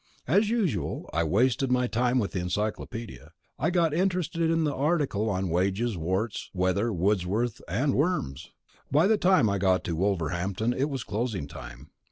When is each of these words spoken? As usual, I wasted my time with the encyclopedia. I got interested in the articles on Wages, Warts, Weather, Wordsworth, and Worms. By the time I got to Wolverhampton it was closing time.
As 0.25 0.49
usual, 0.49 1.07
I 1.13 1.23
wasted 1.23 1.71
my 1.71 1.85
time 1.85 2.17
with 2.17 2.31
the 2.31 2.39
encyclopedia. 2.39 3.33
I 3.59 3.69
got 3.69 3.93
interested 3.93 4.49
in 4.49 4.63
the 4.63 4.73
articles 4.73 5.29
on 5.29 5.49
Wages, 5.51 5.95
Warts, 5.95 6.49
Weather, 6.55 6.91
Wordsworth, 6.91 7.61
and 7.67 7.93
Worms. 7.93 8.49
By 8.91 9.05
the 9.05 9.17
time 9.19 9.47
I 9.47 9.59
got 9.59 9.83
to 9.83 9.95
Wolverhampton 9.95 10.73
it 10.73 10.89
was 10.89 11.03
closing 11.03 11.47
time. 11.47 11.91